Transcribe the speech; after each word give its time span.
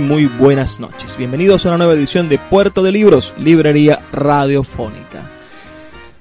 Muy, 0.00 0.26
buenas 0.26 0.80
noches. 0.80 1.16
Bienvenidos 1.18 1.64
a 1.64 1.68
una 1.68 1.78
nueva 1.78 1.92
edición 1.92 2.28
de 2.28 2.38
Puerto 2.38 2.82
de 2.82 2.90
Libros, 2.90 3.34
Librería 3.38 4.00
Radiofónica. 4.12 5.22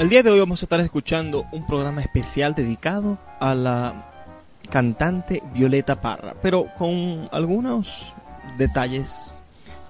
El 0.00 0.08
día 0.08 0.24
de 0.24 0.30
hoy 0.30 0.40
vamos 0.40 0.62
a 0.62 0.64
estar 0.64 0.80
escuchando 0.80 1.44
un 1.52 1.64
programa 1.64 2.02
especial 2.02 2.56
dedicado 2.56 3.18
a 3.38 3.54
la 3.54 4.10
cantante 4.68 5.44
Violeta 5.54 6.00
Parra, 6.00 6.34
pero 6.42 6.66
con 6.76 7.28
algunos 7.30 8.16
detalles 8.56 9.38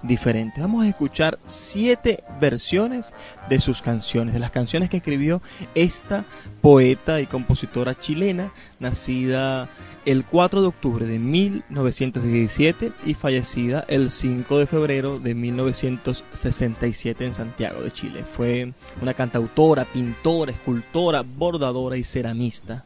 diferentes. 0.01 0.61
Vamos 0.61 0.85
a 0.85 0.87
escuchar 0.87 1.39
siete 1.43 2.23
versiones 2.39 3.13
de 3.49 3.59
sus 3.59 3.81
canciones, 3.81 4.33
de 4.33 4.39
las 4.39 4.51
canciones 4.51 4.89
que 4.89 4.97
escribió 4.97 5.41
esta 5.75 6.25
poeta 6.61 7.21
y 7.21 7.25
compositora 7.25 7.97
chilena, 7.99 8.51
nacida 8.79 9.67
el 10.05 10.23
4 10.23 10.61
de 10.61 10.67
octubre 10.67 11.05
de 11.05 11.19
1917 11.19 12.91
y 13.05 13.13
fallecida 13.13 13.85
el 13.87 14.11
5 14.11 14.59
de 14.59 14.67
febrero 14.67 15.19
de 15.19 15.35
1967 15.35 17.25
en 17.25 17.33
Santiago 17.33 17.81
de 17.81 17.91
Chile. 17.91 18.23
Fue 18.23 18.73
una 19.01 19.13
cantautora, 19.13 19.85
pintora, 19.85 20.51
escultora, 20.51 21.23
bordadora 21.23 21.97
y 21.97 22.03
ceramista 22.03 22.85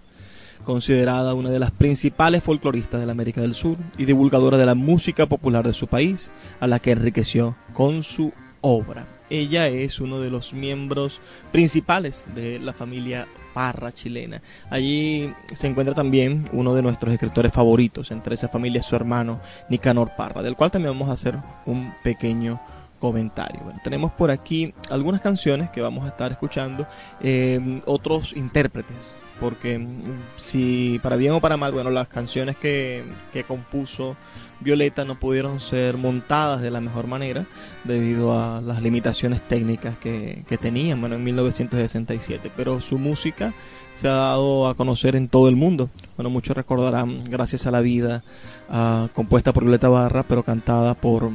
considerada 0.63 1.33
una 1.33 1.49
de 1.49 1.59
las 1.59 1.72
principales 1.72 2.44
folcloristas 2.44 2.99
de 2.99 3.05
la 3.05 3.11
América 3.11 3.41
del 3.41 3.55
Sur 3.55 3.77
y 3.97 4.05
divulgadora 4.05 4.57
de 4.57 4.66
la 4.66 4.75
música 4.75 5.25
popular 5.25 5.66
de 5.66 5.73
su 5.73 5.88
país, 5.88 6.31
a 6.59 6.67
la 6.67 6.79
que 6.79 6.91
enriqueció 6.91 7.55
con 7.73 8.03
su 8.03 8.31
obra. 8.61 9.07
Ella 9.29 9.67
es 9.67 9.99
uno 9.99 10.19
de 10.19 10.29
los 10.29 10.53
miembros 10.53 11.22
principales 11.51 12.27
de 12.35 12.59
la 12.59 12.73
familia 12.73 13.27
Parra 13.53 13.91
chilena. 13.91 14.41
Allí 14.69 15.33
se 15.53 15.67
encuentra 15.67 15.94
también 15.94 16.49
uno 16.53 16.73
de 16.73 16.81
nuestros 16.81 17.13
escritores 17.13 17.51
favoritos, 17.51 18.11
entre 18.11 18.35
esa 18.35 18.47
familia 18.47 18.83
su 18.83 18.95
hermano 18.95 19.41
Nicanor 19.69 20.11
Parra, 20.17 20.41
del 20.41 20.55
cual 20.55 20.72
también 20.72 20.93
vamos 20.93 21.09
a 21.09 21.13
hacer 21.13 21.38
un 21.66 21.93
pequeño 22.03 22.61
comentario. 22.99 23.61
tenemos 23.83 24.11
por 24.11 24.29
aquí 24.29 24.75
algunas 24.91 25.22
canciones 25.22 25.72
que 25.72 25.81
vamos 25.81 26.05
a 26.05 26.09
estar 26.09 26.31
escuchando, 26.31 26.88
eh, 27.19 27.81
otros 27.88 28.31
intérpretes 28.33 29.16
porque 29.41 29.79
mm, 29.79 30.38
si 30.38 31.00
para 31.03 31.18
bien 31.18 31.34
o 31.34 31.41
para 31.41 31.57
mal, 31.57 31.74
bueno, 31.74 31.90
las 31.90 32.07
canciones 32.07 32.56
que, 32.56 33.03
compuso 33.47 34.16
Violeta 34.59 35.03
no 35.03 35.19
pudieron 35.19 35.59
ser 35.59 35.97
montadas 35.97 36.62
de 36.62 36.69
la 36.69 36.79
mejor 36.79 37.07
manera 37.07 37.46
debido 37.84 38.40
a 38.40 38.62
las 38.62 38.81
limitaciones 38.84 39.41
técnicas 39.41 39.97
que, 39.97 40.44
que 40.47 40.57
tenían, 40.59 41.02
bueno, 41.02 41.16
en 41.16 41.24
1967, 41.24 42.52
pero 42.56 42.79
su 42.79 43.00
música 43.00 43.53
se 43.96 44.07
ha 44.07 44.13
dado 44.13 44.68
a 44.68 44.75
conocer 44.75 45.16
en 45.16 45.28
todo 45.28 45.50
el 45.50 45.56
mundo. 45.56 45.90
Bueno, 46.16 46.29
muchos 46.29 46.56
recordarán 46.56 47.23
Gracias 47.23 47.66
a 47.66 47.72
la 47.72 47.81
Vida, 47.81 48.23
ah, 48.69 49.09
compuesta 49.13 49.53
por 49.53 49.63
Violeta 49.63 49.90
Barra, 49.90 50.23
pero 50.23 50.44
cantada 50.44 50.94
por, 50.94 51.31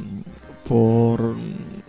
por 0.67 1.35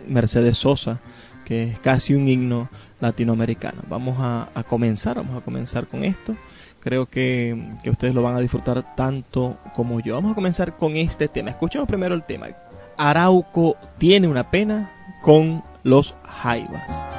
Mercedes 0.07 0.57
Sosa, 0.57 0.99
que 1.45 1.63
es 1.63 1.79
casi 1.79 2.13
un 2.13 2.27
himno 2.27 2.69
latinoamericana. 2.99 3.81
Vamos 3.87 4.17
a, 4.19 4.49
comenzar, 4.67 5.17
vamos 5.17 5.37
a 5.37 5.43
comenzar 5.43 5.87
con 5.87 6.03
esto. 6.03 6.35
Creo 6.79 7.07
que, 7.07 7.75
que, 7.83 7.89
ustedes 7.89 8.13
lo 8.13 8.23
van 8.23 8.35
a 8.35 8.39
disfrutar 8.39 8.95
tanto 8.95 9.57
como 9.75 9.99
yo. 9.99 10.15
Vamos 10.15 10.31
a 10.31 10.35
comenzar 10.35 10.77
con 10.77 10.95
este 10.95 11.27
tema. 11.27 11.49
Escuchemos 11.49 11.87
primero 11.87 12.15
el 12.15 12.23
tema. 12.23 12.47
Arauco 12.97 13.77
tiene 13.97 14.27
una 14.27 14.49
pena 14.49 14.91
con 15.21 15.63
los 15.83 16.15
jaivas. 16.23 17.18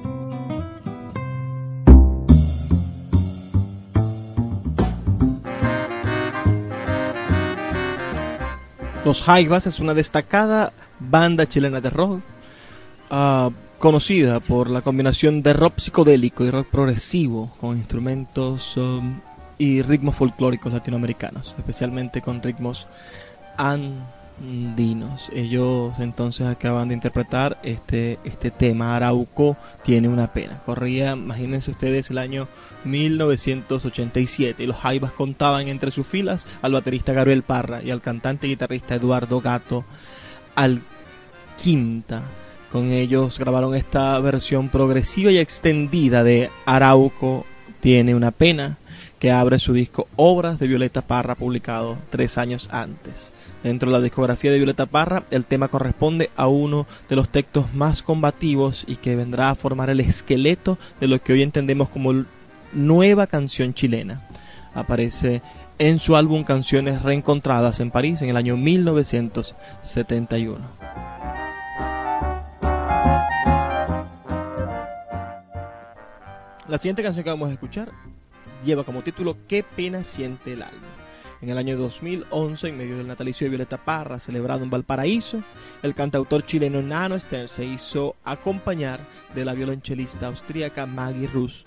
Los 9.11 9.23
Jaivas 9.23 9.67
es 9.67 9.81
una 9.81 9.93
destacada 9.93 10.71
banda 10.97 11.45
chilena 11.45 11.81
de 11.81 11.89
rock, 11.89 12.21
ah, 13.09 13.49
conocida 13.77 14.39
por 14.39 14.69
la 14.69 14.83
combinación 14.83 15.43
de 15.43 15.51
rock 15.51 15.79
psicodélico 15.79 16.45
y 16.45 16.49
rock 16.49 16.69
progresivo 16.69 17.51
con 17.59 17.75
instrumentos 17.75 18.77
um, 18.77 19.19
y 19.57 19.81
ritmos 19.81 20.15
folclóricos 20.15 20.71
latinoamericanos, 20.71 21.53
especialmente 21.57 22.21
con 22.21 22.41
ritmos 22.41 22.87
an 23.57 24.01
Dinos. 24.75 25.29
Ellos 25.33 25.93
entonces 25.99 26.47
acaban 26.47 26.87
de 26.87 26.95
interpretar 26.95 27.59
este, 27.63 28.19
este 28.23 28.49
tema, 28.51 28.95
Arauco 28.95 29.55
tiene 29.83 30.07
una 30.07 30.33
pena. 30.33 30.61
Corría, 30.65 31.11
imagínense 31.11 31.71
ustedes, 31.71 32.09
el 32.09 32.17
año 32.17 32.47
1987 32.83 34.63
y 34.63 34.67
los 34.67 34.77
Jaivas 34.77 35.11
contaban 35.11 35.67
entre 35.67 35.91
sus 35.91 36.07
filas 36.07 36.47
al 36.61 36.73
baterista 36.73 37.13
Gabriel 37.13 37.43
Parra 37.43 37.83
y 37.83 37.91
al 37.91 38.01
cantante 38.01 38.47
y 38.47 38.51
guitarrista 38.51 38.95
Eduardo 38.95 39.41
Gato 39.41 39.85
al 40.55 40.81
quinta. 41.61 42.23
Con 42.71 42.91
ellos 42.91 43.37
grabaron 43.37 43.75
esta 43.75 44.17
versión 44.19 44.69
progresiva 44.69 45.31
y 45.31 45.37
extendida 45.37 46.23
de 46.23 46.49
Arauco 46.65 47.45
tiene 47.79 48.15
una 48.15 48.31
pena 48.31 48.77
que 49.19 49.31
abre 49.31 49.59
su 49.59 49.73
disco 49.73 50.07
Obras 50.15 50.59
de 50.59 50.67
Violeta 50.67 51.01
Parra 51.01 51.35
publicado 51.35 51.97
tres 52.09 52.37
años 52.37 52.69
antes. 52.71 53.31
Dentro 53.63 53.91
de 53.91 53.97
la 53.97 54.03
discografía 54.03 54.51
de 54.51 54.57
Violeta 54.57 54.85
Parra, 54.85 55.23
el 55.31 55.45
tema 55.45 55.67
corresponde 55.67 56.29
a 56.35 56.47
uno 56.47 56.87
de 57.09 57.15
los 57.15 57.29
textos 57.29 57.73
más 57.73 58.01
combativos 58.01 58.85
y 58.87 58.95
que 58.95 59.15
vendrá 59.15 59.49
a 59.49 59.55
formar 59.55 59.89
el 59.89 59.99
esqueleto 59.99 60.77
de 60.99 61.07
lo 61.07 61.21
que 61.21 61.33
hoy 61.33 61.43
entendemos 61.43 61.89
como 61.89 62.25
nueva 62.73 63.27
canción 63.27 63.73
chilena. 63.73 64.27
Aparece 64.73 65.41
en 65.77 65.99
su 65.99 66.15
álbum 66.15 66.43
Canciones 66.43 67.01
Reencontradas 67.01 67.79
en 67.79 67.91
París 67.91 68.21
en 68.21 68.29
el 68.29 68.37
año 68.37 68.57
1971. 68.57 70.59
La 76.67 76.77
siguiente 76.77 77.03
canción 77.03 77.23
que 77.23 77.29
vamos 77.29 77.49
a 77.49 77.53
escuchar 77.53 77.91
lleva 78.65 78.83
como 78.83 79.03
título 79.03 79.37
¿Qué 79.47 79.63
pena 79.63 80.03
siente 80.03 80.53
el 80.53 80.63
alma? 80.63 80.87
En 81.41 81.49
el 81.49 81.57
año 81.57 81.75
2011, 81.75 82.67
en 82.67 82.77
medio 82.77 82.97
del 82.97 83.07
natalicio 83.07 83.45
de 83.45 83.49
Violeta 83.49 83.83
Parra, 83.83 84.19
celebrado 84.19 84.63
en 84.63 84.69
Valparaíso, 84.69 85.41
el 85.81 85.95
cantautor 85.95 86.45
chileno 86.45 86.83
Nano 86.83 87.19
Stern 87.19 87.47
se 87.47 87.65
hizo 87.65 88.15
acompañar 88.23 88.99
de 89.33 89.43
la 89.43 89.53
violonchelista 89.53 90.27
austríaca 90.27 90.85
Maggie 90.85 91.27
Rus 91.27 91.65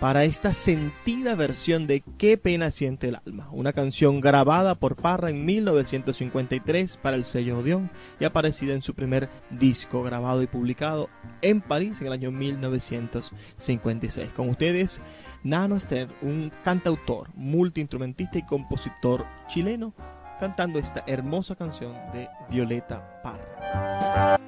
para 0.00 0.24
esta 0.24 0.52
sentida 0.52 1.34
versión 1.34 1.86
de 1.86 2.02
Qué 2.18 2.36
pena 2.36 2.70
siente 2.70 3.08
el 3.08 3.18
alma, 3.26 3.48
una 3.50 3.72
canción 3.72 4.20
grabada 4.20 4.74
por 4.74 4.96
Parra 4.96 5.30
en 5.30 5.44
1953 5.44 6.98
para 6.98 7.16
el 7.16 7.24
sello 7.24 7.58
Odeon 7.58 7.90
y 8.20 8.24
aparecida 8.24 8.74
en 8.74 8.82
su 8.82 8.94
primer 8.94 9.28
disco 9.50 10.02
grabado 10.02 10.42
y 10.42 10.46
publicado 10.46 11.08
en 11.40 11.62
París 11.62 12.00
en 12.00 12.08
el 12.08 12.12
año 12.12 12.30
1956. 12.30 14.32
Con 14.34 14.50
ustedes, 14.50 15.00
Nano 15.46 15.78
Stern, 15.78 16.10
un 16.22 16.50
cantautor, 16.64 17.28
multiinstrumentista 17.36 18.36
y 18.38 18.42
compositor 18.42 19.24
chileno, 19.46 19.94
cantando 20.40 20.80
esta 20.80 21.04
hermosa 21.06 21.54
canción 21.54 21.92
de 22.12 22.28
Violeta 22.50 23.22
Parra. 23.22 24.40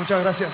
Muchas 0.00 0.22
gracias. 0.22 0.50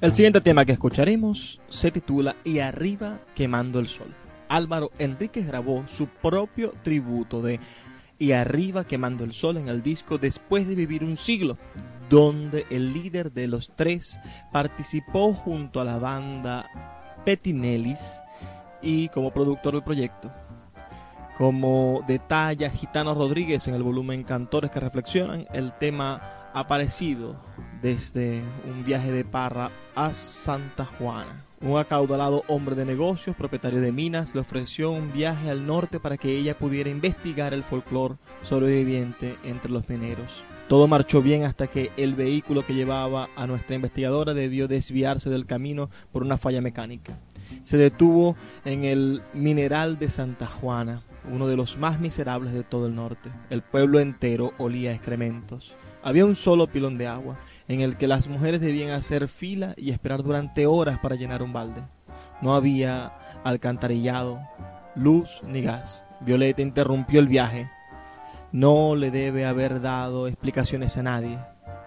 El 0.00 0.12
siguiente 0.12 0.40
tema 0.40 0.64
que 0.64 0.70
escucharemos 0.70 1.60
se 1.68 1.90
titula 1.90 2.36
Y 2.44 2.60
arriba 2.60 3.18
quemando 3.34 3.80
el 3.80 3.88
sol. 3.88 4.06
Álvaro 4.48 4.92
Enríquez 5.00 5.48
grabó 5.48 5.84
su 5.88 6.06
propio 6.06 6.74
tributo 6.84 7.42
de 7.42 7.58
y 8.22 8.30
arriba 8.30 8.84
quemando 8.84 9.24
el 9.24 9.32
sol 9.32 9.56
en 9.56 9.66
el 9.66 9.82
disco 9.82 10.16
Después 10.16 10.68
de 10.68 10.76
vivir 10.76 11.02
un 11.02 11.16
siglo, 11.16 11.58
donde 12.08 12.64
el 12.70 12.92
líder 12.92 13.32
de 13.32 13.48
los 13.48 13.72
tres 13.74 14.20
participó 14.52 15.34
junto 15.34 15.80
a 15.80 15.84
la 15.84 15.98
banda 15.98 16.70
Petinellis 17.24 18.20
y 18.80 19.08
como 19.08 19.32
productor 19.32 19.72
del 19.72 19.82
proyecto. 19.82 20.32
Como 21.36 22.04
detalla 22.06 22.70
Gitano 22.70 23.12
Rodríguez 23.12 23.66
en 23.66 23.74
el 23.74 23.82
volumen 23.82 24.22
Cantores 24.22 24.70
que 24.70 24.78
reflexionan, 24.78 25.48
el 25.52 25.76
tema 25.78 26.41
aparecido 26.54 27.36
desde 27.82 28.42
un 28.70 28.84
viaje 28.84 29.12
de 29.12 29.24
Parra 29.24 29.70
a 29.94 30.14
Santa 30.14 30.84
Juana. 30.84 31.44
Un 31.60 31.78
acaudalado 31.78 32.42
hombre 32.48 32.74
de 32.74 32.84
negocios, 32.84 33.36
propietario 33.36 33.80
de 33.80 33.92
minas, 33.92 34.34
le 34.34 34.40
ofreció 34.40 34.90
un 34.90 35.12
viaje 35.12 35.50
al 35.50 35.66
norte 35.66 36.00
para 36.00 36.16
que 36.16 36.36
ella 36.36 36.58
pudiera 36.58 36.90
investigar 36.90 37.54
el 37.54 37.62
folclore 37.62 38.16
sobreviviente 38.42 39.36
entre 39.44 39.70
los 39.70 39.88
mineros. 39.88 40.42
Todo 40.68 40.88
marchó 40.88 41.22
bien 41.22 41.44
hasta 41.44 41.66
que 41.66 41.92
el 41.96 42.14
vehículo 42.14 42.64
que 42.64 42.74
llevaba 42.74 43.28
a 43.36 43.46
nuestra 43.46 43.76
investigadora 43.76 44.32
debió 44.34 44.68
desviarse 44.68 45.28
del 45.28 45.46
camino 45.46 45.90
por 46.12 46.22
una 46.22 46.38
falla 46.38 46.60
mecánica. 46.60 47.18
Se 47.62 47.76
detuvo 47.76 48.36
en 48.64 48.84
el 48.84 49.22
mineral 49.34 49.98
de 49.98 50.08
Santa 50.08 50.46
Juana, 50.46 51.02
uno 51.30 51.46
de 51.46 51.56
los 51.56 51.78
más 51.78 52.00
miserables 52.00 52.52
de 52.52 52.64
todo 52.64 52.86
el 52.86 52.94
norte. 52.94 53.30
El 53.50 53.62
pueblo 53.62 54.00
entero 54.00 54.52
olía 54.58 54.90
a 54.90 54.94
excrementos. 54.94 55.74
Había 56.02 56.24
un 56.24 56.36
solo 56.36 56.66
pilón 56.66 56.98
de 56.98 57.06
agua, 57.06 57.38
en 57.68 57.80
el 57.80 57.96
que 57.96 58.08
las 58.08 58.26
mujeres 58.26 58.60
debían 58.60 58.90
hacer 58.90 59.28
fila 59.28 59.74
y 59.76 59.90
esperar 59.90 60.22
durante 60.22 60.66
horas 60.66 60.98
para 60.98 61.16
llenar 61.16 61.42
un 61.42 61.52
balde. 61.52 61.82
No 62.40 62.54
había 62.54 63.12
alcantarillado, 63.44 64.40
luz 64.94 65.42
ni 65.46 65.62
gas. 65.62 66.04
Violeta 66.20 66.62
interrumpió 66.62 67.20
el 67.20 67.28
viaje. 67.28 67.70
No 68.50 68.96
le 68.96 69.10
debe 69.10 69.46
haber 69.46 69.80
dado 69.80 70.26
explicaciones 70.26 70.96
a 70.96 71.02
nadie, 71.02 71.38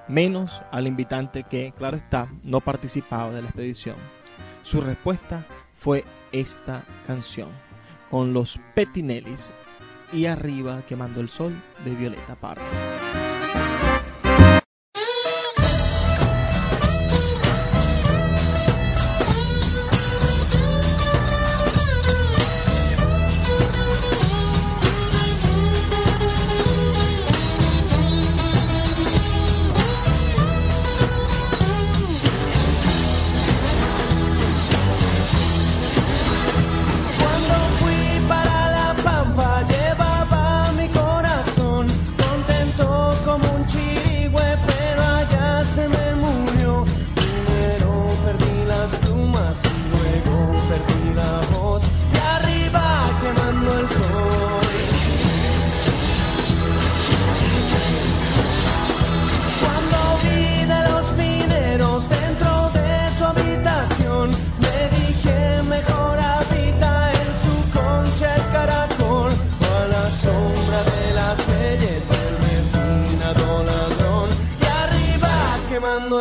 menos 0.07 0.61
al 0.71 0.87
invitante 0.87 1.43
que, 1.43 1.73
claro 1.77 1.97
está, 1.97 2.29
no 2.43 2.61
participaba 2.61 3.31
de 3.31 3.41
la 3.41 3.49
expedición. 3.49 3.97
Su 4.63 4.81
respuesta 4.81 5.45
fue 5.75 6.03
esta 6.31 6.83
canción, 7.05 7.49
con 8.15 8.31
los 8.31 8.57
Petinellis 8.75 9.51
y 10.13 10.27
arriba 10.27 10.81
quemando 10.87 11.19
el 11.19 11.27
sol 11.27 11.53
de 11.83 11.93
Violeta 11.95 12.37
Parra. 12.37 12.63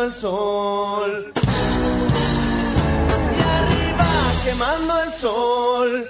el 0.05 0.13
sol. 0.13 1.33
Y 3.37 3.41
arriba 3.41 4.07
quemando 4.43 5.03
el 5.03 5.13
sol. 5.13 6.09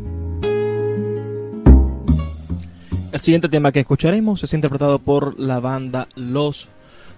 El 3.21 3.25
siguiente 3.25 3.49
tema 3.49 3.71
que 3.71 3.81
escucharemos 3.81 4.43
es 4.43 4.51
interpretado 4.55 4.97
por 4.97 5.39
la 5.39 5.59
banda 5.59 6.07
Los 6.15 6.69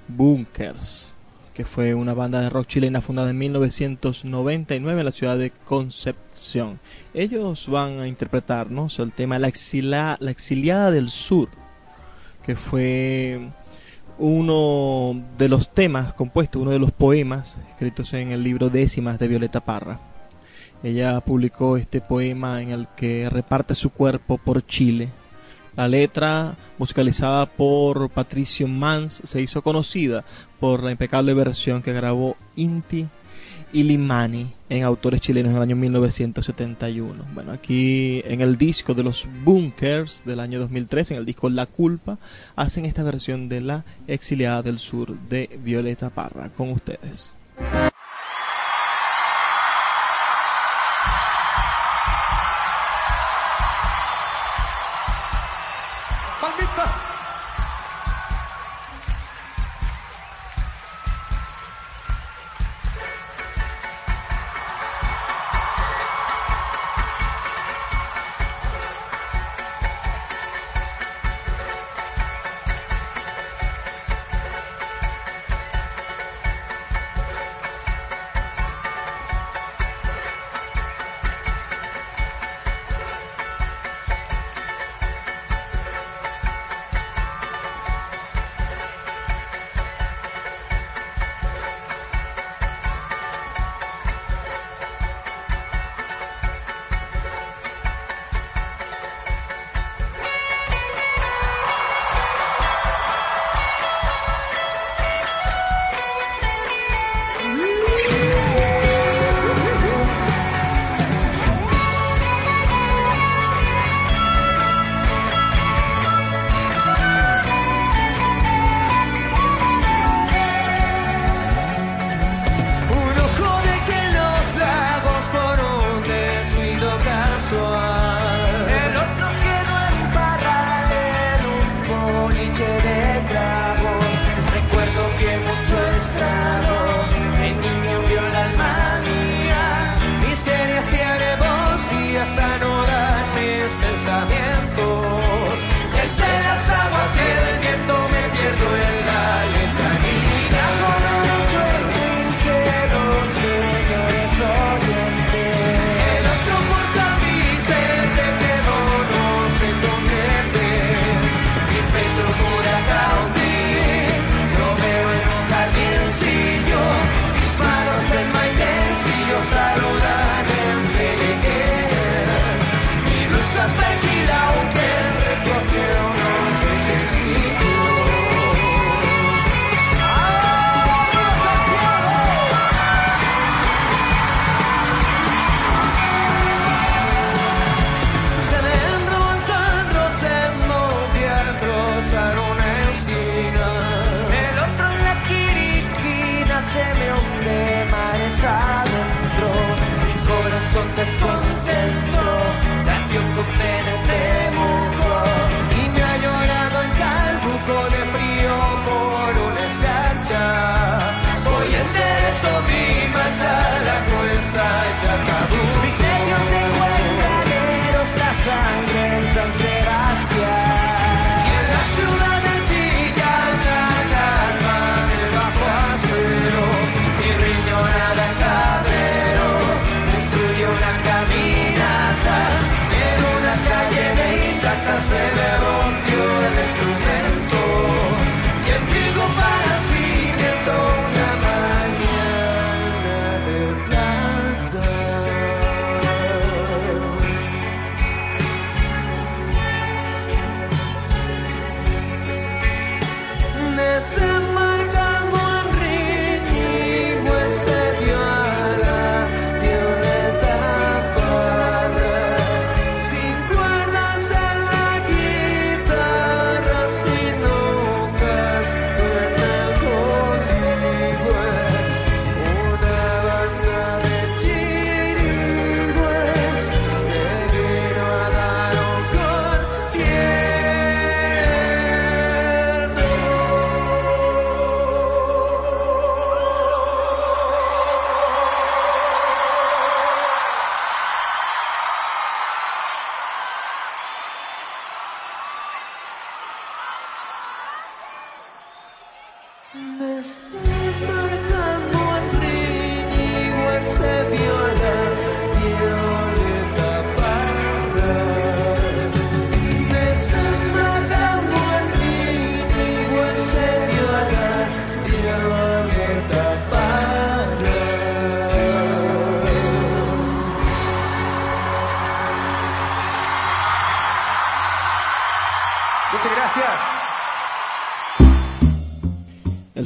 Bunkers, 0.10 1.14
que 1.54 1.64
fue 1.64 1.94
una 1.94 2.14
banda 2.14 2.42
de 2.42 2.50
rock 2.50 2.68
chilena 2.68 3.00
fundada 3.00 3.30
en 3.30 3.38
1999 3.38 5.00
en 5.00 5.06
la 5.06 5.12
ciudad 5.14 5.38
de 5.38 5.52
Concepción. 5.52 6.82
Ellos 7.14 7.70
van 7.70 8.02
a 8.02 8.10
interpretarnos 8.10 9.00
el 9.00 9.14
tema 9.14 9.40
la, 9.40 9.48
Exiliada 9.48 10.92
del 10.92 11.10
Sur, 11.10 11.48
que 12.46 12.58
fue 12.58 13.40
uno 14.18 15.24
de 15.38 15.48
los 15.48 15.74
temas 15.74 16.14
compuestos, 16.16 16.62
uno 16.62 16.72
de 16.72 16.80
los 16.80 16.92
poemas 16.92 17.62
escritos 17.70 18.12
en 18.12 18.34
el 18.34 18.44
libro 18.44 18.70
Décimas 18.70 19.20
de 19.20 19.30
Violeta 19.30 19.62
Parra. 19.62 20.02
Ella 20.84 21.22
publicó 21.22 21.78
este 21.78 22.02
poema 22.02 22.62
en 22.62 22.72
el 22.72 22.90
que 22.90 23.30
reparte 23.30 23.74
su 23.74 23.90
cuerpo 23.90 24.38
por 24.38 24.66
Chile 24.66 25.10
la 25.76 25.88
letra, 25.88 26.56
musicalizada 26.78 27.46
por 27.46 28.10
Patricio 28.10 28.68
Mans, 28.68 29.22
se 29.26 29.42
hizo 29.42 29.62
conocida 29.62 30.24
por 30.60 30.84
la 30.84 30.92
impecable 30.92 31.34
versión 31.34 31.82
que 31.82 31.94
grabó 31.94 32.38
Inti 32.56 33.08
y 33.74 33.84
Limani 33.84 34.54
en 34.70 34.84
autores 34.84 35.20
chilenos 35.20 35.50
en 35.50 35.58
el 35.58 35.64
año 35.64 35.76
1971. 35.76 37.26
Bueno, 37.34 37.52
aquí 37.52 38.22
en 38.26 38.42
el 38.42 38.58
disco 38.58 38.94
de 38.94 39.04
los 39.04 39.28
Bunkers 39.44 40.24
del 40.26 40.40
año 40.40 40.60
2003, 40.60 41.12
en 41.12 41.18
el 41.18 41.26
disco 41.26 41.50
La 41.50 41.66
Culpa, 41.66 42.20
hacen 42.56 42.86
esta 42.86 43.04
versión 43.04 43.50
de 43.50 43.62
La 43.62 43.84
Exiliada 44.08 44.62
del 44.62 44.80
Sur 44.80 45.18
de 45.28 45.60
Violeta 45.64 46.12
Parra. 46.12 46.50
Con 46.50 46.70
ustedes. 46.70 47.34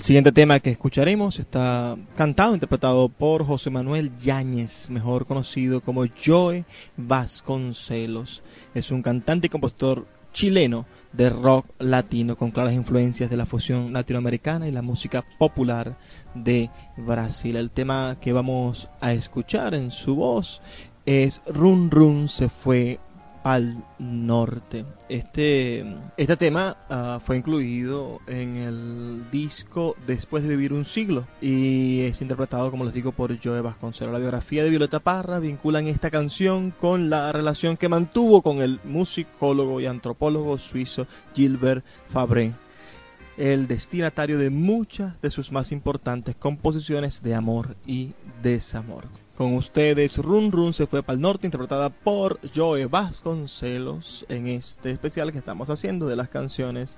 Siguiente 0.08 0.32
tema 0.32 0.62
que 0.62 0.70
escucharemos 0.70 1.38
está 1.38 1.98
cantado, 2.16 2.54
interpretado 2.54 3.10
por 3.10 3.46
José 3.46 3.70
Manuel 3.70 4.16
Yáñez, 4.16 4.90
mejor 4.90 5.26
conocido 5.26 5.82
como 5.82 6.06
Joe 6.26 6.64
Vasconcelos. 6.96 8.42
Es 8.74 8.90
un 8.92 9.02
cantante 9.02 9.48
y 9.48 9.50
compositor 9.50 10.08
chileno 10.32 10.86
de 11.12 11.30
rock 11.30 11.66
latino 11.80 12.38
con 12.38 12.52
claras 12.52 12.72
influencias 12.72 13.30
de 13.30 13.36
la 13.36 13.46
fusión 13.46 13.92
latinoamericana 13.92 14.70
y 14.70 14.72
la 14.72 14.82
música 14.82 15.26
popular 15.38 15.98
de 16.34 16.70
Brasil. 16.96 17.58
El 17.58 17.72
tema 17.72 18.16
que 18.22 18.32
vamos 18.32 18.88
a 19.02 19.12
escuchar 19.12 19.74
en 19.74 19.92
su 19.92 20.16
voz 20.16 20.62
es 21.06 21.42
Run 21.48 21.92
Run 21.92 22.30
se 22.30 22.48
fue 22.48 23.02
al 23.48 23.82
norte. 23.98 24.84
Este, 25.08 25.86
este 26.18 26.36
tema 26.36 26.76
ah, 26.90 27.22
fue 27.24 27.38
incluido 27.38 28.20
en 28.28 28.58
el 28.58 29.32
disco 29.32 29.96
Después 30.06 30.44
de 30.44 30.50
vivir 30.50 30.74
un 30.74 30.84
siglo 30.84 31.26
y 31.40 32.02
es 32.02 32.22
interpretado, 32.22 32.70
como 32.72 32.84
les 32.84 32.94
digo, 32.94 33.14
por 33.14 33.34
Joe 33.42 33.62
Vasconcelos. 33.62 34.12
La 34.12 34.20
biografía 34.20 34.64
de 34.64 34.70
Violeta 34.70 35.00
Parra 35.00 35.40
vinculan 35.40 35.88
esta 35.88 36.12
canción 36.12 36.72
con 36.72 37.10
la 37.10 37.32
relación 37.32 37.78
que 37.78 37.88
mantuvo 37.88 38.42
con 38.42 38.62
el 38.62 38.82
musicólogo 38.84 39.80
y 39.80 39.86
antropólogo 39.86 40.58
suizo 40.58 41.08
Gilbert 41.34 41.86
Fabre 42.10 42.54
el 43.38 43.68
destinatario 43.68 44.38
de 44.38 44.50
muchas 44.50 45.20
de 45.22 45.32
sus 45.32 45.52
más 45.52 45.72
importantes 45.72 46.36
composiciones 46.36 47.22
de 47.22 47.36
amor 47.36 47.78
y 47.86 48.14
desamor. 48.42 49.06
Con 49.38 49.54
ustedes, 49.54 50.18
Run 50.18 50.52
Run 50.52 50.74
se 50.74 50.88
fue 50.88 51.04
para 51.04 51.14
el 51.14 51.22
norte, 51.22 51.46
interpretada 51.46 51.92
por 51.92 52.40
Joe 52.56 52.88
Vasconcelos 52.88 54.26
en 54.30 54.48
este 54.48 54.90
especial 54.90 55.32
que 55.32 55.38
estamos 55.38 55.70
haciendo 55.70 56.08
de 56.08 56.16
las 56.16 56.30
canciones 56.30 56.98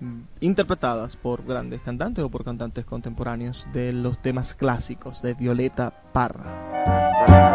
mm, 0.00 0.20
interpretadas 0.40 1.16
por 1.16 1.46
grandes 1.46 1.80
cantantes 1.80 2.22
o 2.22 2.28
por 2.28 2.44
cantantes 2.44 2.84
contemporáneos 2.84 3.66
de 3.72 3.94
los 3.94 4.20
temas 4.20 4.54
clásicos 4.54 5.22
de 5.22 5.32
Violeta 5.32 5.90
Parra. 6.12 7.51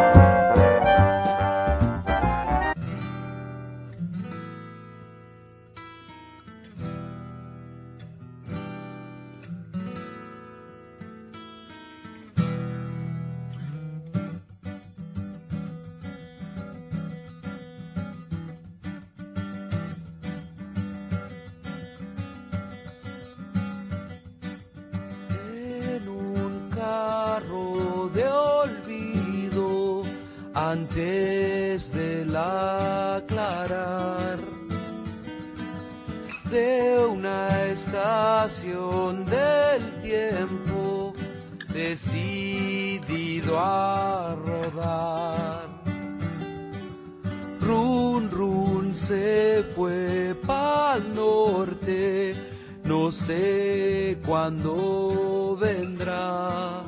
Run, 47.68 48.30
run 48.32 48.96
se 48.96 49.64
fue 49.76 50.36
pa'l 50.46 51.16
norte, 51.16 52.36
no 52.84 53.12
sé 53.12 54.18
cuándo 54.26 55.58
vendrá. 55.60 56.84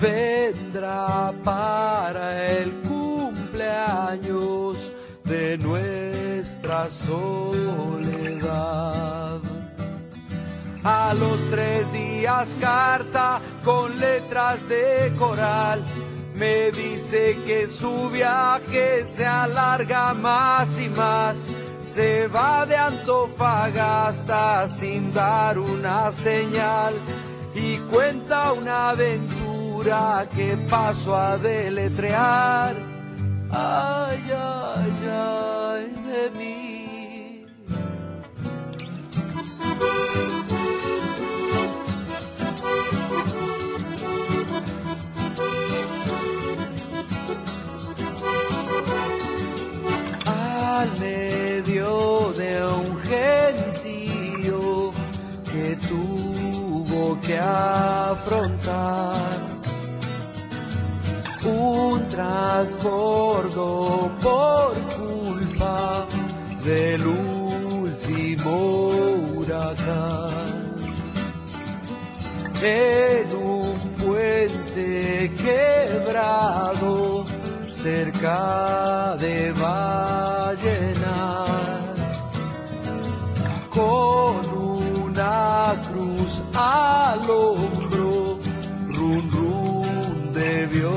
Vendrá 0.00 1.32
para 1.44 2.58
el 2.58 2.72
cumpleaños 2.82 3.32
de 5.24 5.58
nuestra 5.58 6.90
soledad. 6.90 8.12
A 10.84 11.14
los 11.14 11.48
tres 11.48 11.92
días 11.92 12.56
carta 12.60 13.40
con 13.64 13.98
letras 13.98 14.68
de 14.68 15.12
coral 15.18 15.84
me 16.34 16.70
dice 16.72 17.36
que 17.46 17.66
su 17.66 18.10
viaje 18.10 19.04
se 19.04 19.26
alarga 19.26 20.14
más 20.14 20.80
y 20.80 20.88
más. 20.88 21.48
Se 21.84 22.26
va 22.28 22.64
de 22.66 22.76
Antofagasta 22.76 24.68
sin 24.68 25.12
dar 25.12 25.58
una 25.58 26.10
señal 26.10 26.94
y 27.54 27.76
cuenta 27.92 28.52
una 28.52 28.90
aventura 28.90 30.28
que 30.34 30.56
paso 30.68 31.16
a 31.16 31.36
deletrear. 31.38 32.74
Ay, 33.50 34.30
ay, 34.30 34.51
tuvo 55.88 57.18
que 57.20 57.38
afrontar 57.38 59.38
un 61.44 62.08
transbordo 62.08 64.10
por 64.22 64.72
culpa 64.96 66.06
del 66.64 67.06
último 67.06 68.88
huracán. 69.36 70.72
En 72.62 73.34
un 73.34 73.76
puente 74.00 75.30
quebrado 75.36 77.26
cerca 77.68 79.16
de 79.18 79.52
Vallenar, 79.52 80.62
con 83.70 84.41
una 85.62 85.80
cruz 85.82 86.42
al 86.56 87.30
hombro, 87.30 88.38
run 88.88 89.30
run 89.30 90.32
debió 90.34 90.90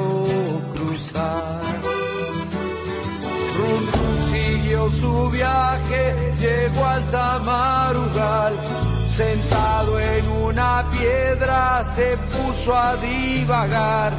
siguió 4.19 4.89
su 4.89 5.29
viaje, 5.29 6.33
llegó 6.39 6.85
al 6.85 7.03
Tamarugal, 7.11 8.53
sentado 9.07 9.99
en 9.99 10.27
una 10.29 10.87
piedra 10.89 11.83
se 11.83 12.17
puso 12.17 12.75
a 12.75 12.95
divagar. 12.97 14.13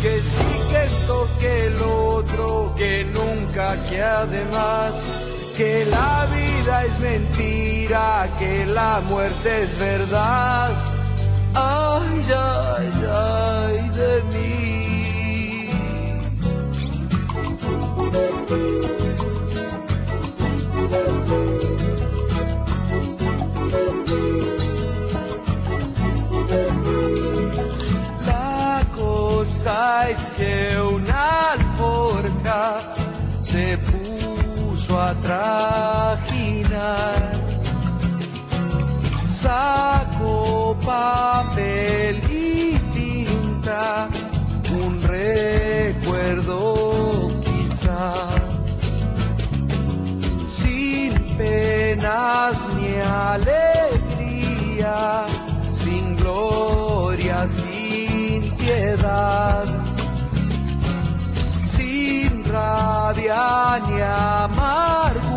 Que 0.00 0.20
sí, 0.20 0.44
que 0.70 0.84
esto, 0.84 1.28
que 1.38 1.66
el 1.66 1.80
otro, 1.82 2.74
que 2.76 3.04
nunca, 3.04 3.76
que 3.88 4.02
además, 4.02 4.94
que 5.56 5.84
la 5.84 6.26
vida 6.34 6.51
es 6.68 6.98
mentira, 7.00 8.28
que 8.38 8.64
la 8.66 9.00
muerte 9.00 9.62
es 9.62 9.78
verdad. 9.78 10.70
Ay, 11.54 12.24
ay, 12.34 12.92
ay 13.10 13.90
de 13.90 14.22
mí. 14.32 14.52
La 28.24 28.84
cosa 28.94 30.08
es 30.10 30.20
que 30.36 30.80
una 30.80 31.52
alforja 31.52 32.78
se 33.42 33.78
puso 33.78 35.00
a 35.00 35.14
saco 39.28 40.76
papel 40.84 42.22
y 42.30 42.78
tinta, 42.94 44.08
un 44.72 45.02
recuerdo 45.02 46.58
quizá, 47.42 48.12
sin 50.48 51.12
penas 51.36 52.56
ni 52.76 52.94
alegría, 53.34 54.96
sin 55.74 56.16
gloria, 56.16 57.48
sin 57.48 58.50
piedad, 58.56 59.66
sin 61.66 62.44
rabia 62.44 63.78
ni 63.86 64.00
amargura, 64.00 65.32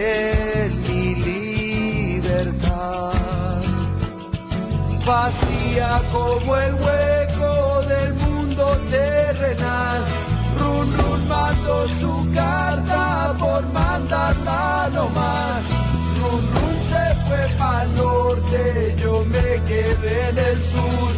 ni 0.00 1.14
libertad. 1.14 2.72
Vacía 5.06 6.00
como 6.10 6.56
el 6.56 6.74
hueco 6.74 7.82
del 7.86 8.14
mundo 8.14 8.64
terrenal. 8.88 10.02
Run 10.58 10.96
Run 10.96 11.28
mandó 11.28 11.88
su 11.88 12.32
carta 12.34 13.34
por 13.38 13.66
mandarla 13.72 14.88
nomás. 14.94 15.62
Run 16.18 16.44
Run 16.54 16.78
se 16.90 17.04
fue 17.26 17.42
al 17.58 17.94
norte, 17.96 18.96
yo 19.02 19.24
me 19.26 19.62
quedé 19.68 20.28
en 20.30 20.38
el 20.38 20.62
sur. 20.62 21.12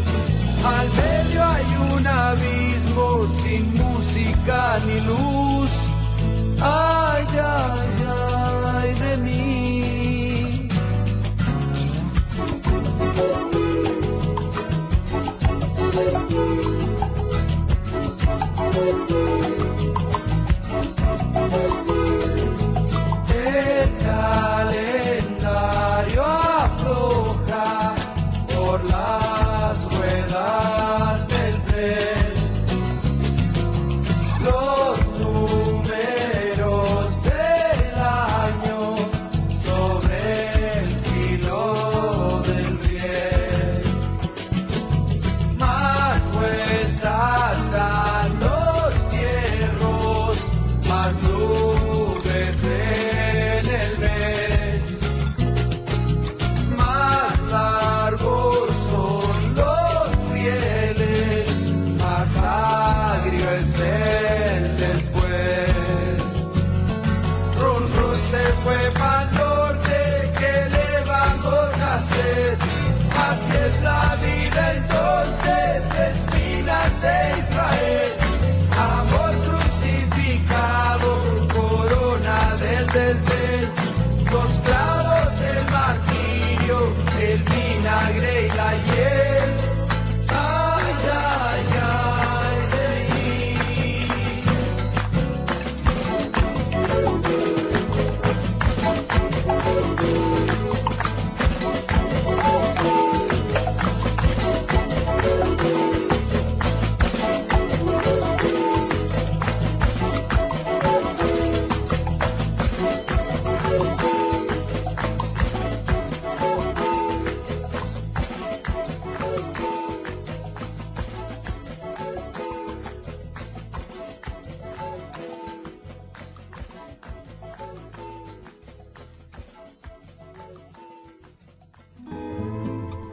Al 0.64 0.88
medio 0.88 1.44
hay 1.44 1.66
un 1.92 2.06
abismo 2.06 3.26
sin 3.42 3.74
música 3.76 4.78
ni 4.86 5.00
luz. 5.00 5.72
Ay, 6.60 7.26
ay, 7.32 8.06
ay 8.08 8.31
de 8.90 9.16
mí. 9.18 9.42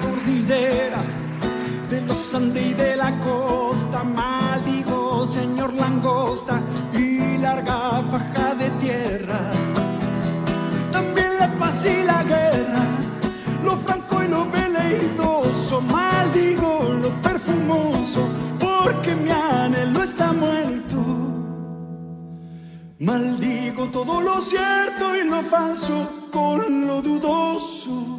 Cordillera 0.00 1.02
de 1.90 2.00
los 2.02 2.34
Andes 2.34 2.66
y 2.66 2.74
de 2.74 2.96
la 2.96 3.18
costa. 3.20 4.04
Maldigo, 4.04 5.26
señor 5.26 5.74
langosta, 5.74 6.60
y 6.94 7.38
larga 7.38 8.02
faja 8.10 8.54
de 8.54 8.70
tierra 8.82 9.50
también 10.98 11.38
la 11.38 11.48
paz 11.58 11.84
y 11.84 12.02
la 12.04 12.22
guerra, 12.24 12.84
lo 13.64 13.76
franco 13.76 14.22
y 14.22 14.28
lo 14.28 14.50
veleidoso, 14.50 15.80
maldigo 15.80 16.82
lo 17.02 17.10
perfumoso, 17.22 18.28
porque 18.58 19.14
mi 19.14 19.30
anhelo 19.30 20.02
está 20.02 20.32
muerto. 20.32 20.98
Maldigo 23.00 23.88
todo 23.90 24.20
lo 24.20 24.40
cierto 24.40 25.16
y 25.16 25.28
lo 25.28 25.42
falso 25.42 26.28
con 26.32 26.86
lo 26.86 27.00
dudoso. 27.00 28.17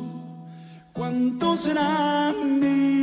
¿Cuánto 0.99 1.55
será 1.55 2.33
mi 2.33 2.98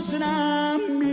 ¿cuánto 0.00 0.02
será 0.02 0.78
mi 0.78 1.09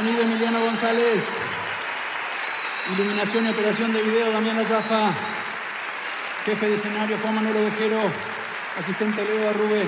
sonido, 0.00 0.22
Emiliano 0.22 0.60
González. 0.60 1.28
Iluminación 2.94 3.46
y 3.46 3.50
operación 3.50 3.92
de 3.92 4.02
video, 4.02 4.32
Damián 4.32 4.58
Ayafa. 4.58 5.12
Jefe 6.46 6.68
de 6.68 6.74
escenario, 6.74 7.18
Juan 7.20 7.34
Manuel 7.34 7.56
Ovejero. 7.58 8.00
Asistente, 8.78 9.22
Leo 9.24 9.50
Arrube. 9.50 9.84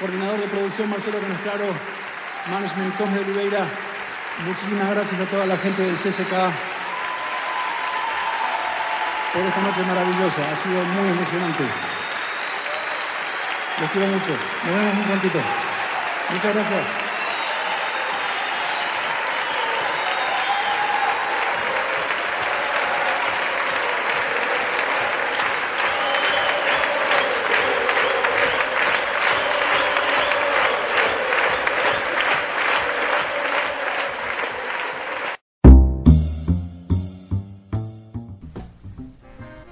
Coordinador 0.00 0.38
de 0.38 0.48
producción, 0.48 0.90
Marcelo 0.90 1.18
Canestraro. 1.18 1.64
Management, 2.50 2.96
Cosme 2.98 3.14
de 3.14 3.24
Oliveira. 3.24 3.64
Muchísimas 4.46 4.90
gracias 4.90 5.18
a 5.18 5.24
toda 5.24 5.46
la 5.46 5.56
gente 5.56 5.82
del 5.82 5.96
CSK 5.96 6.32
por 9.32 9.42
esta 9.42 9.60
noche 9.62 9.82
maravillosa. 9.82 10.42
Ha 10.52 10.56
sido 10.56 10.84
muy 10.92 11.08
emocionante. 11.08 11.64
Los 13.80 13.90
quiero 13.92 14.06
mucho. 14.08 14.32
Nos 14.66 14.76
vemos 14.76 14.94
muy 14.94 15.04
prontito. 15.04 15.38
Muchas 16.32 16.54
gracias. 16.54 17.05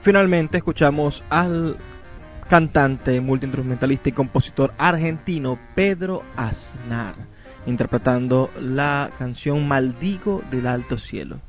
Finalmente 0.05 0.59
escuchamos 0.59 1.25
al 1.31 1.79
cantante, 2.47 3.23
multiinstrumentalista 3.23 4.11
y 4.11 4.13
compositor 4.13 4.75
argentino 4.77 5.59
Pedro 5.75 6.23
Aznar 6.37 7.15
interpretando 7.65 8.51
la 8.61 9.11
canción 9.19 9.67
Maldigo 9.67 10.43
del 10.51 10.67
Alto 10.67 10.99
Cielo. 10.99 11.41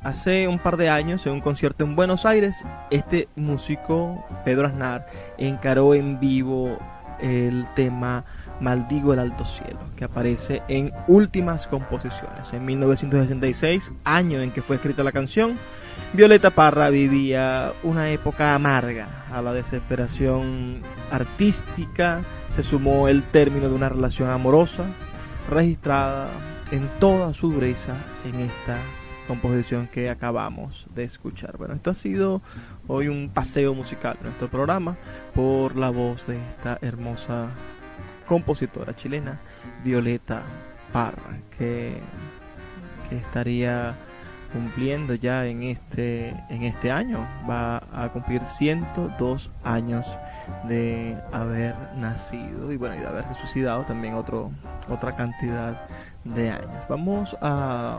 Hace 0.00 0.48
un 0.48 0.58
par 0.58 0.78
de 0.78 0.88
años, 0.88 1.26
en 1.26 1.34
un 1.34 1.40
concierto 1.42 1.84
en 1.84 1.94
Buenos 1.94 2.24
Aires, 2.24 2.64
este 2.90 3.28
músico, 3.36 4.24
Pedro 4.46 4.68
Aznar, 4.68 5.06
encaró 5.36 5.92
en 5.92 6.18
vivo 6.18 6.78
el 7.20 7.68
tema 7.74 8.24
Maldigo 8.62 9.12
el 9.12 9.18
Alto 9.18 9.44
Cielo, 9.44 9.78
que 9.96 10.04
aparece 10.04 10.62
en 10.68 10.90
últimas 11.06 11.66
composiciones. 11.66 12.50
En 12.54 12.64
1966, 12.64 13.92
año 14.04 14.40
en 14.40 14.52
que 14.52 14.62
fue 14.62 14.76
escrita 14.76 15.02
la 15.02 15.12
canción, 15.12 15.58
Violeta 16.12 16.50
Parra 16.50 16.90
vivía 16.90 17.72
una 17.84 18.10
época 18.10 18.54
amarga 18.54 19.26
a 19.32 19.40
la 19.42 19.52
desesperación 19.52 20.82
artística, 21.10 22.22
se 22.50 22.64
sumó 22.64 23.06
el 23.06 23.22
término 23.22 23.68
de 23.68 23.74
una 23.74 23.88
relación 23.88 24.28
amorosa 24.28 24.86
registrada 25.48 26.28
en 26.72 26.88
toda 26.98 27.32
su 27.32 27.52
dureza 27.52 27.94
en 28.24 28.40
esta 28.40 28.78
composición 29.28 29.86
que 29.86 30.10
acabamos 30.10 30.86
de 30.94 31.04
escuchar. 31.04 31.56
Bueno, 31.56 31.74
esto 31.74 31.90
ha 31.90 31.94
sido 31.94 32.42
hoy 32.88 33.06
un 33.06 33.30
paseo 33.32 33.74
musical 33.74 34.16
nuestro 34.22 34.48
programa 34.48 34.96
por 35.32 35.76
la 35.76 35.90
voz 35.90 36.26
de 36.26 36.36
esta 36.36 36.78
hermosa 36.82 37.50
compositora 38.26 38.96
chilena, 38.96 39.40
Violeta 39.84 40.42
Parra, 40.92 41.38
que, 41.56 42.00
que 43.08 43.16
estaría 43.16 43.96
cumpliendo 44.52 45.14
ya 45.14 45.46
en 45.46 45.62
este 45.62 46.30
en 46.48 46.62
este 46.62 46.90
año. 46.90 47.26
Va 47.48 47.82
a 47.92 48.10
cumplir 48.12 48.42
102 48.42 49.50
años 49.62 50.18
de 50.68 51.16
haber 51.32 51.74
nacido 51.96 52.72
y 52.72 52.76
bueno 52.76 52.96
y 52.96 52.98
de 52.98 53.06
haberse 53.06 53.34
suicidado 53.34 53.84
también 53.84 54.14
otro 54.14 54.50
otra 54.88 55.16
cantidad 55.16 55.86
de 56.24 56.50
años. 56.50 56.84
Vamos 56.88 57.36
a 57.40 57.98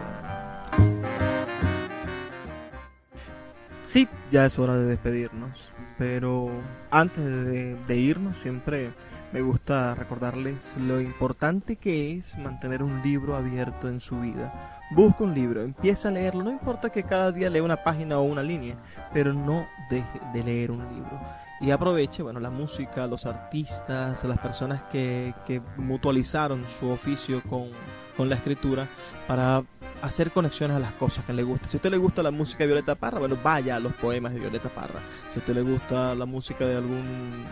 sí 3.84 4.08
ya 4.32 4.46
es 4.46 4.58
hora 4.58 4.78
de 4.78 4.86
despedirnos 4.86 5.74
pero 5.98 6.50
antes 6.90 7.24
de, 7.24 7.76
de 7.76 7.98
irnos 7.98 8.38
siempre 8.38 8.92
me 9.32 9.42
gusta 9.42 9.96
recordarles 9.96 10.76
lo 10.78 11.00
importante 11.00 11.78
que 11.78 12.18
es 12.18 12.38
mantener 12.38 12.84
un 12.84 13.02
libro 13.02 13.36
abierto 13.36 13.88
en 13.88 14.00
su 14.00 14.20
vida. 14.20 14.80
Busca 14.92 15.24
un 15.24 15.34
libro, 15.34 15.62
empieza 15.62 16.10
a 16.10 16.12
leerlo, 16.12 16.44
no 16.44 16.52
importa 16.52 16.90
que 16.90 17.04
cada 17.04 17.32
día 17.32 17.50
lea 17.50 17.64
una 17.64 17.82
página 17.84 18.20
o 18.20 18.24
una 18.24 18.44
línea, 18.44 18.76
pero 19.14 19.34
no 19.34 19.66
deje 19.90 20.20
de 20.34 20.44
leer 20.44 20.72
un 20.72 20.80
libro. 20.94 21.22
Y 21.62 21.72
aproveche, 21.72 22.24
bueno, 22.24 22.40
la 22.40 22.50
música, 22.50 23.08
los 23.08 23.26
artistas, 23.26 24.24
las 24.24 24.40
personas 24.40 24.84
que, 24.92 25.34
que 25.46 25.62
mutualizaron 25.78 26.66
su 26.80 26.90
oficio 26.90 27.42
con, 27.44 27.70
con 28.18 28.28
la 28.28 28.36
escritura 28.36 28.88
para 29.28 29.64
hacer 30.02 30.32
conexiones 30.32 30.78
a 30.78 30.80
las 30.80 30.94
cosas 30.94 31.26
que 31.26 31.34
le 31.34 31.44
gusta. 31.44 31.68
Si 31.68 31.78
a 31.78 31.80
usted 31.80 31.92
le 31.92 31.98
gusta 31.98 32.24
la 32.24 32.32
música 32.32 32.60
de 32.60 32.68
Violeta 32.68 32.96
Parra, 32.96 33.20
bueno, 33.20 33.38
vaya 33.44 33.76
a 33.76 33.80
los 33.80 33.94
poemas 33.94 34.34
de 34.34 34.40
Violeta 34.40 34.70
Parra. 34.70 35.00
Si 35.32 35.40
a 35.40 35.42
usted 35.42 35.54
le 35.54 35.62
gusta 35.62 36.16
la 36.16 36.26
música 36.26 36.66
de 36.66 36.78
algún 36.78 37.46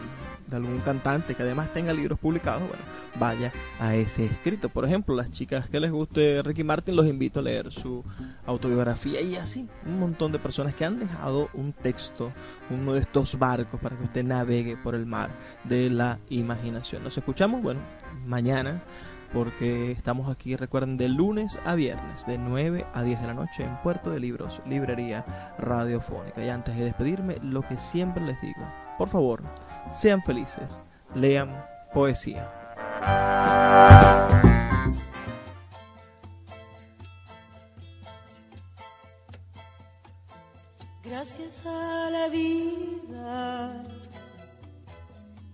de 0.50 0.56
algún 0.56 0.80
cantante 0.80 1.36
que 1.36 1.44
además 1.44 1.72
tenga 1.74 1.94
libros 1.94 2.20
publicados, 2.20 2.62
bueno, 2.62 2.84
vaya 3.20 3.52
a 3.80 3.96
ese 3.96 4.26
escrito. 4.26 4.70
Por 4.70 4.86
ejemplo, 4.86 5.16
las 5.16 5.32
chicas 5.32 5.70
que 5.70 5.80
les 5.80 5.92
guste 5.92 6.42
Ricky 6.44 6.64
Martin, 6.64 6.96
los 6.96 7.06
invito 7.06 7.40
a 7.40 7.44
leer 7.44 7.72
su 7.72 8.04
autobiografía 8.46 9.22
y 9.22 9.36
así, 9.36 9.68
un 9.86 10.00
montón 10.00 10.32
de 10.32 10.40
personas 10.40 10.74
que 10.74 10.86
han 10.86 11.00
dejado 11.00 11.50
un 11.54 11.74
texto, 11.74 12.32
uno 12.70 12.94
de 12.94 13.02
estos 13.02 13.38
barcos 13.38 13.80
para 13.80 13.96
que 13.96 14.04
usted 14.04 14.24
navegue 14.24 14.76
por 14.78 14.96
el 14.96 15.06
mar 15.06 15.30
de 15.64 15.90
la 15.90 16.20
imaginación. 16.30 17.04
Nos 17.04 17.18
escuchamos, 17.18 17.62
bueno, 17.62 17.80
mañana 18.26 18.82
porque 19.34 19.92
estamos 19.92 20.30
aquí, 20.30 20.56
recuerden, 20.56 20.98
de 20.98 21.10
lunes 21.10 21.60
a 21.66 21.76
viernes, 21.76 22.26
de 22.26 22.38
9 22.38 22.86
a 22.94 23.04
10 23.04 23.22
de 23.22 23.28
la 23.28 23.34
noche 23.34 23.64
en 23.64 23.78
Puerto 23.82 24.10
de 24.12 24.20
Libros, 24.20 24.62
Librería 24.66 25.26
Radiofónica. 25.58 26.44
Y 26.44 26.50
antes 26.50 26.76
de 26.78 26.86
despedirme, 26.86 27.38
lo 27.42 27.62
que 27.62 27.78
siempre 27.78 28.26
les 28.26 28.40
digo, 28.42 28.62
por 28.98 29.10
favor, 29.10 29.44
sean 29.90 30.24
felices, 30.24 30.82
lean 31.16 31.64
poesía. 31.94 32.50
Gracias 41.04 41.66
a 41.66 42.10
la 42.12 42.28
vida 42.30 43.84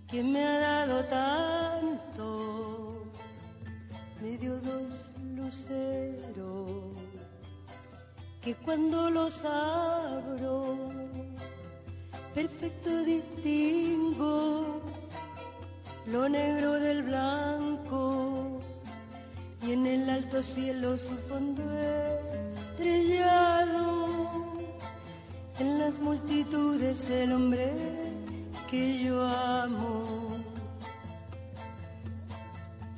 que 0.06 0.22
me 0.22 0.44
ha 0.44 0.60
dado 0.60 1.04
tanto 1.04 2.85
dio 4.38 4.60
dos 4.60 5.10
luceros 5.34 6.96
que 8.42 8.54
cuando 8.54 9.10
los 9.10 9.44
abro 9.44 10.88
perfecto 12.34 13.04
distingo 13.04 14.82
lo 16.06 16.28
negro 16.28 16.72
del 16.74 17.02
blanco. 17.02 18.60
Y 19.62 19.72
en 19.72 19.86
el 19.86 20.08
alto 20.08 20.42
cielo 20.42 20.96
su 20.96 21.16
fondo 21.28 21.62
estrellado 22.78 24.06
en 25.58 25.78
las 25.80 25.98
multitudes 25.98 27.10
el 27.10 27.32
hombre 27.32 27.72
que 28.70 29.02
yo 29.02 29.20
amo 29.24 30.35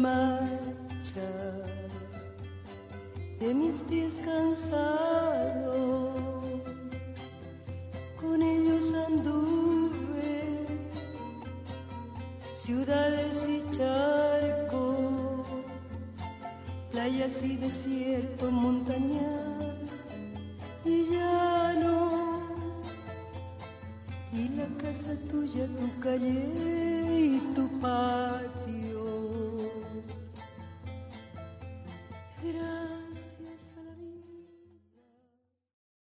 marcha 0.00 1.28
de 3.38 3.54
mis 3.54 3.82
pies 3.82 4.16
cansados, 4.24 6.14
con 8.18 8.40
ellos 8.40 8.94
anduve 8.94 10.66
ciudades 12.54 13.46
y 13.46 13.60
charcos, 13.76 15.46
playas 16.90 17.42
y 17.42 17.56
desierto, 17.56 18.50
montañas 18.50 19.74
y 20.86 21.10
llano, 21.10 22.08
y 24.32 24.48
la 24.48 24.66
casa 24.78 25.14
tuya, 25.28 25.66
tu 25.66 26.00
calle 26.00 27.36
y 27.36 27.40
tu 27.54 27.68
paz 27.80 28.39